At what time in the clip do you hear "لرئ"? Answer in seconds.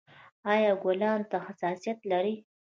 2.09-2.35